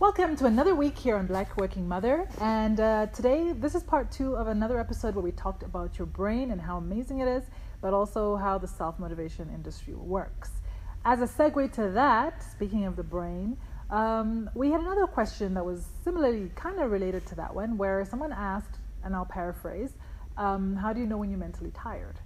Welcome 0.00 0.36
to 0.36 0.46
another 0.46 0.76
week 0.76 0.96
here 0.96 1.16
on 1.16 1.26
Black 1.26 1.56
Working 1.56 1.88
Mother. 1.88 2.28
And 2.40 2.78
uh, 2.78 3.06
today, 3.06 3.52
this 3.52 3.74
is 3.74 3.82
part 3.82 4.12
two 4.12 4.36
of 4.36 4.46
another 4.46 4.78
episode 4.78 5.16
where 5.16 5.24
we 5.24 5.32
talked 5.32 5.64
about 5.64 5.98
your 5.98 6.06
brain 6.06 6.52
and 6.52 6.60
how 6.60 6.76
amazing 6.76 7.18
it 7.18 7.26
is, 7.26 7.42
but 7.80 7.92
also 7.92 8.36
how 8.36 8.58
the 8.58 8.68
self 8.68 9.00
motivation 9.00 9.50
industry 9.52 9.94
works. 9.94 10.50
As 11.04 11.20
a 11.20 11.26
segue 11.26 11.72
to 11.72 11.90
that, 11.90 12.44
speaking 12.44 12.84
of 12.84 12.94
the 12.94 13.02
brain, 13.02 13.56
um, 13.90 14.48
we 14.54 14.70
had 14.70 14.80
another 14.82 15.08
question 15.08 15.52
that 15.54 15.64
was 15.64 15.84
similarly 16.04 16.52
kind 16.54 16.78
of 16.78 16.92
related 16.92 17.26
to 17.26 17.34
that 17.34 17.52
one, 17.52 17.76
where 17.76 18.04
someone 18.04 18.32
asked, 18.32 18.78
and 19.02 19.16
I'll 19.16 19.24
paraphrase, 19.26 19.94
um, 20.36 20.76
How 20.76 20.92
do 20.92 21.00
you 21.00 21.06
know 21.06 21.16
when 21.16 21.28
you're 21.28 21.40
mentally 21.40 21.72
tired? 21.72 22.20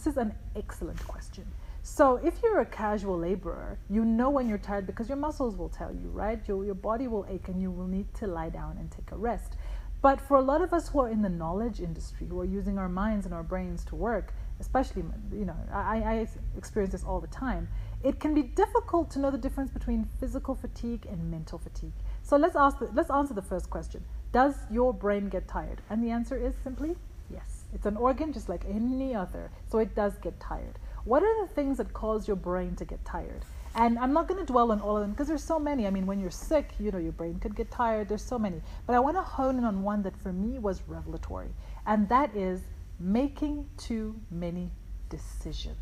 This 0.00 0.14
is 0.14 0.16
an 0.16 0.34
excellent 0.56 1.06
question. 1.06 1.44
So, 1.82 2.16
if 2.24 2.42
you're 2.42 2.60
a 2.60 2.64
casual 2.64 3.18
laborer, 3.18 3.78
you 3.90 4.02
know 4.02 4.30
when 4.30 4.48
you're 4.48 4.56
tired 4.56 4.86
because 4.86 5.10
your 5.10 5.18
muscles 5.18 5.56
will 5.56 5.68
tell 5.68 5.92
you, 5.92 6.08
right? 6.08 6.40
Your, 6.48 6.64
your 6.64 6.74
body 6.74 7.06
will 7.06 7.26
ache 7.28 7.48
and 7.48 7.60
you 7.60 7.70
will 7.70 7.86
need 7.86 8.06
to 8.14 8.26
lie 8.26 8.48
down 8.48 8.78
and 8.78 8.90
take 8.90 9.12
a 9.12 9.16
rest. 9.16 9.58
But 10.00 10.18
for 10.18 10.38
a 10.38 10.40
lot 10.40 10.62
of 10.62 10.72
us 10.72 10.88
who 10.88 11.00
are 11.00 11.10
in 11.10 11.20
the 11.20 11.28
knowledge 11.28 11.80
industry, 11.80 12.26
who 12.26 12.40
are 12.40 12.46
using 12.46 12.78
our 12.78 12.88
minds 12.88 13.26
and 13.26 13.34
our 13.34 13.42
brains 13.42 13.84
to 13.84 13.94
work, 13.94 14.32
especially, 14.58 15.04
you 15.34 15.44
know, 15.44 15.56
I, 15.70 15.98
I 15.98 16.28
experience 16.56 16.92
this 16.92 17.04
all 17.04 17.20
the 17.20 17.26
time, 17.26 17.68
it 18.02 18.20
can 18.20 18.32
be 18.32 18.44
difficult 18.44 19.10
to 19.10 19.18
know 19.18 19.30
the 19.30 19.36
difference 19.36 19.70
between 19.70 20.08
physical 20.18 20.54
fatigue 20.54 21.06
and 21.10 21.30
mental 21.30 21.58
fatigue. 21.58 21.92
So 22.22 22.38
let's, 22.38 22.56
ask 22.56 22.78
the, 22.78 22.88
let's 22.94 23.10
answer 23.10 23.34
the 23.34 23.42
first 23.42 23.68
question 23.68 24.02
Does 24.32 24.54
your 24.70 24.94
brain 24.94 25.28
get 25.28 25.46
tired? 25.46 25.82
And 25.90 26.02
the 26.02 26.08
answer 26.08 26.36
is 26.36 26.54
simply 26.64 26.96
yes. 27.30 27.59
It's 27.74 27.86
an 27.86 27.96
organ 27.96 28.32
just 28.32 28.48
like 28.48 28.64
any 28.68 29.14
other, 29.14 29.50
so 29.70 29.78
it 29.78 29.94
does 29.94 30.18
get 30.18 30.38
tired. 30.40 30.78
What 31.04 31.22
are 31.22 31.46
the 31.46 31.52
things 31.52 31.78
that 31.78 31.92
cause 31.92 32.26
your 32.26 32.36
brain 32.36 32.76
to 32.76 32.84
get 32.84 33.04
tired? 33.04 33.44
And 33.74 33.98
I'm 33.98 34.12
not 34.12 34.26
going 34.26 34.44
to 34.44 34.52
dwell 34.52 34.72
on 34.72 34.80
all 34.80 34.96
of 34.96 35.02
them 35.02 35.12
because 35.12 35.28
there's 35.28 35.44
so 35.44 35.58
many. 35.58 35.86
I 35.86 35.90
mean, 35.90 36.04
when 36.04 36.20
you're 36.20 36.30
sick, 36.30 36.72
you 36.80 36.90
know, 36.90 36.98
your 36.98 37.12
brain 37.12 37.38
could 37.38 37.54
get 37.54 37.70
tired. 37.70 38.08
There's 38.08 38.22
so 38.22 38.38
many. 38.38 38.60
But 38.86 38.96
I 38.96 39.00
want 39.00 39.16
to 39.16 39.22
hone 39.22 39.58
in 39.58 39.64
on 39.64 39.82
one 39.82 40.02
that 40.02 40.16
for 40.16 40.32
me 40.32 40.58
was 40.58 40.82
revelatory, 40.88 41.50
and 41.86 42.08
that 42.08 42.34
is 42.36 42.62
making 42.98 43.68
too 43.76 44.16
many 44.30 44.70
decisions. 45.08 45.76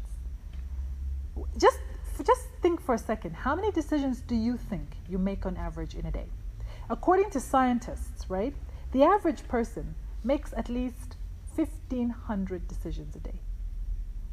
Just, 1.57 1.79
just 2.25 2.43
think 2.63 2.81
for 2.81 2.95
a 2.95 2.99
second. 2.99 3.35
How 3.35 3.55
many 3.55 3.71
decisions 3.71 4.21
do 4.21 4.35
you 4.35 4.57
think 4.57 4.97
you 5.09 5.19
make 5.19 5.47
on 5.47 5.57
average 5.57 5.95
in 5.95 6.05
a 6.07 6.11
day? 6.11 6.27
According 6.91 7.31
to 7.31 7.41
scientists, 7.41 8.29
right, 8.29 8.55
the 8.93 9.03
average 9.03 9.47
person 9.49 9.95
makes 10.25 10.53
at 10.55 10.69
least 10.69 11.17
1,500 11.59 12.69
decisions 12.69 13.17
a 13.17 13.19
day. 13.19 13.41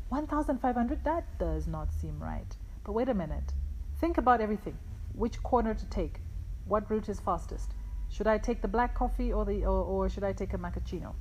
1,500? 0.09 1.03
That 1.03 1.25
does 1.39 1.65
not 1.65 1.91
seem 1.91 2.19
right. 2.19 2.55
But 2.83 2.91
wait 2.91 3.09
a 3.09 3.15
minute. 3.15 3.53
Think 3.99 4.19
about 4.19 4.41
everything. 4.41 4.77
Which 5.15 5.41
corner 5.41 5.73
to 5.73 5.85
take? 5.87 6.19
What 6.65 6.89
route 6.91 7.09
is 7.09 7.19
fastest? 7.19 7.71
Should 8.09 8.27
I 8.27 8.37
take 8.37 8.61
the 8.61 8.67
black 8.67 8.93
coffee 8.93 9.33
or 9.33 9.43
the 9.43 9.65
or, 9.65 9.83
or 9.83 10.09
should 10.09 10.23
I 10.23 10.33
take 10.33 10.53
a 10.53 10.57
macchiato? 10.57 11.13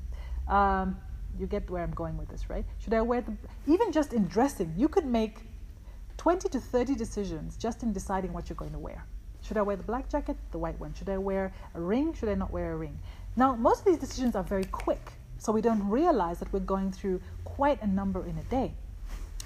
Um, 0.46 0.98
you 1.38 1.46
get 1.46 1.70
where 1.70 1.82
I'm 1.82 1.92
going 1.92 2.18
with 2.18 2.28
this, 2.28 2.50
right? 2.50 2.66
Should 2.78 2.92
I 2.92 3.00
wear 3.00 3.22
the 3.22 3.34
even 3.66 3.90
just 3.90 4.12
in 4.12 4.26
dressing? 4.26 4.74
You 4.76 4.88
could 4.88 5.06
make 5.06 5.40
20 6.18 6.50
to 6.50 6.60
30 6.60 6.94
decisions 6.94 7.56
just 7.56 7.82
in 7.82 7.92
deciding 7.92 8.32
what 8.32 8.48
you're 8.50 8.56
going 8.56 8.72
to 8.72 8.78
wear. 8.78 9.06
Should 9.40 9.56
I 9.56 9.62
wear 9.62 9.76
the 9.76 9.82
black 9.82 10.10
jacket, 10.10 10.36
the 10.52 10.58
white 10.58 10.78
one? 10.78 10.92
Should 10.94 11.08
I 11.08 11.18
wear 11.18 11.52
a 11.74 11.80
ring? 11.80 12.12
Should 12.12 12.28
I 12.28 12.34
not 12.34 12.50
wear 12.50 12.72
a 12.72 12.76
ring? 12.76 12.98
Now, 13.36 13.56
most 13.56 13.80
of 13.80 13.86
these 13.86 13.98
decisions 13.98 14.36
are 14.36 14.44
very 14.44 14.64
quick. 14.64 15.12
So 15.44 15.52
we 15.52 15.60
don't 15.60 15.86
realize 15.90 16.38
that 16.38 16.50
we're 16.54 16.60
going 16.60 16.90
through 16.90 17.20
quite 17.44 17.82
a 17.82 17.86
number 17.86 18.24
in 18.24 18.38
a 18.38 18.42
day. 18.44 18.72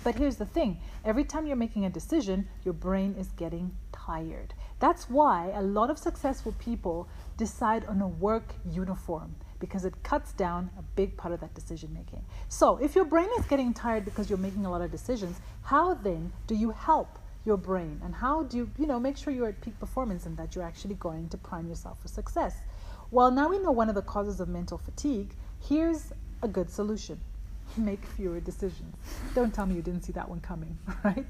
But 0.04 0.14
here's 0.14 0.36
the 0.36 0.46
thing 0.46 0.78
every 1.04 1.24
time 1.24 1.44
you're 1.44 1.56
making 1.56 1.86
a 1.86 1.90
decision, 1.90 2.46
your 2.64 2.74
brain 2.74 3.16
is 3.18 3.32
getting 3.32 3.72
tired. 3.90 4.54
That's 4.78 5.10
why 5.10 5.50
a 5.56 5.60
lot 5.60 5.90
of 5.90 5.98
successful 5.98 6.54
people 6.60 7.08
decide 7.36 7.84
on 7.86 8.00
a 8.00 8.06
work 8.06 8.54
uniform 8.70 9.34
because 9.58 9.84
it 9.84 10.04
cuts 10.04 10.32
down 10.34 10.70
a 10.78 10.82
big 10.94 11.16
part 11.16 11.34
of 11.34 11.40
that 11.40 11.52
decision 11.54 11.92
making. 11.92 12.24
So, 12.48 12.76
if 12.76 12.94
your 12.94 13.04
brain 13.04 13.28
is 13.36 13.44
getting 13.46 13.74
tired 13.74 14.04
because 14.04 14.30
you're 14.30 14.38
making 14.38 14.66
a 14.66 14.70
lot 14.70 14.82
of 14.82 14.92
decisions, 14.92 15.40
how 15.62 15.94
then 15.94 16.32
do 16.46 16.54
you 16.54 16.70
help 16.70 17.18
your 17.44 17.56
brain 17.56 18.00
and 18.04 18.14
how 18.14 18.44
do 18.44 18.56
you, 18.56 18.70
you 18.78 18.86
know, 18.86 19.00
make 19.00 19.16
sure 19.16 19.32
you're 19.32 19.48
at 19.48 19.60
peak 19.62 19.76
performance 19.80 20.26
and 20.26 20.36
that 20.36 20.54
you're 20.54 20.64
actually 20.64 20.94
going 20.94 21.28
to 21.30 21.36
prime 21.36 21.66
yourself 21.66 22.00
for 22.00 22.06
success? 22.06 22.54
Well, 23.10 23.30
now 23.30 23.48
we 23.48 23.58
know 23.58 23.72
one 23.72 23.88
of 23.88 23.94
the 23.94 24.02
causes 24.02 24.38
of 24.38 24.48
mental 24.48 24.76
fatigue. 24.76 25.34
Here's 25.60 26.12
a 26.42 26.48
good 26.48 26.70
solution 26.70 27.20
make 27.76 28.04
fewer 28.04 28.40
decisions. 28.40 28.96
Don't 29.34 29.54
tell 29.54 29.66
me 29.66 29.74
you 29.74 29.82
didn't 29.82 30.02
see 30.02 30.12
that 30.12 30.28
one 30.28 30.40
coming, 30.40 30.78
right? 31.04 31.26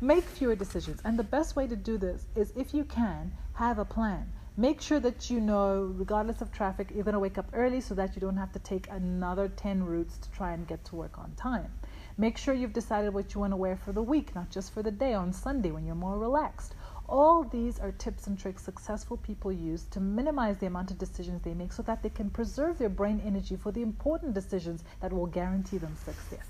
Make 0.00 0.24
fewer 0.24 0.54
decisions. 0.54 1.00
And 1.04 1.18
the 1.18 1.24
best 1.24 1.56
way 1.56 1.66
to 1.66 1.76
do 1.76 1.98
this 1.98 2.26
is 2.36 2.52
if 2.56 2.72
you 2.72 2.84
can, 2.84 3.32
have 3.54 3.78
a 3.78 3.84
plan. 3.84 4.30
Make 4.56 4.80
sure 4.80 5.00
that 5.00 5.30
you 5.30 5.40
know, 5.40 5.92
regardless 5.96 6.40
of 6.40 6.52
traffic, 6.52 6.90
you're 6.94 7.04
going 7.04 7.14
to 7.14 7.20
wake 7.20 7.38
up 7.38 7.46
early 7.52 7.80
so 7.80 7.94
that 7.94 8.14
you 8.14 8.20
don't 8.20 8.36
have 8.36 8.52
to 8.52 8.58
take 8.58 8.88
another 8.90 9.48
10 9.48 9.84
routes 9.84 10.18
to 10.18 10.30
try 10.30 10.52
and 10.52 10.66
get 10.66 10.84
to 10.86 10.96
work 10.96 11.18
on 11.18 11.32
time. 11.36 11.72
Make 12.18 12.36
sure 12.36 12.52
you've 12.52 12.72
decided 12.72 13.14
what 13.14 13.34
you 13.34 13.40
want 13.40 13.52
to 13.52 13.56
wear 13.56 13.76
for 13.76 13.92
the 13.92 14.02
week, 14.02 14.34
not 14.34 14.50
just 14.50 14.72
for 14.74 14.82
the 14.82 14.90
day 14.90 15.14
on 15.14 15.32
Sunday 15.32 15.70
when 15.70 15.86
you're 15.86 15.94
more 15.94 16.18
relaxed. 16.18 16.74
All 17.10 17.42
these 17.42 17.80
are 17.80 17.90
tips 17.90 18.28
and 18.28 18.38
tricks 18.38 18.62
successful 18.62 19.16
people 19.16 19.50
use 19.50 19.84
to 19.86 19.98
minimize 19.98 20.58
the 20.58 20.66
amount 20.66 20.92
of 20.92 20.98
decisions 20.98 21.42
they 21.42 21.54
make 21.54 21.72
so 21.72 21.82
that 21.82 22.04
they 22.04 22.08
can 22.08 22.30
preserve 22.30 22.78
their 22.78 22.88
brain 22.88 23.20
energy 23.26 23.56
for 23.56 23.72
the 23.72 23.82
important 23.82 24.32
decisions 24.32 24.84
that 25.00 25.12
will 25.12 25.26
guarantee 25.26 25.78
them 25.78 25.96
success. 25.96 26.46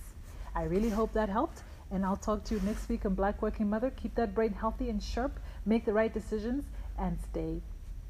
I 0.54 0.64
really 0.64 0.90
hope 0.90 1.14
that 1.14 1.30
helped, 1.30 1.62
and 1.90 2.04
I'll 2.04 2.14
talk 2.14 2.44
to 2.44 2.56
you 2.56 2.60
next 2.60 2.90
week 2.90 3.06
on 3.06 3.14
Black 3.14 3.40
Working 3.40 3.70
Mother. 3.70 3.88
Keep 3.88 4.16
that 4.16 4.34
brain 4.34 4.52
healthy 4.52 4.90
and 4.90 5.02
sharp, 5.02 5.40
make 5.64 5.86
the 5.86 5.94
right 5.94 6.12
decisions, 6.12 6.66
and 6.98 7.18
stay 7.30 7.62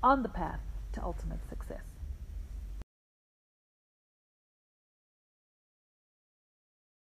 on 0.02 0.24
the 0.24 0.28
path 0.28 0.60
to 0.94 1.04
ultimate 1.04 1.48
success. 1.48 1.99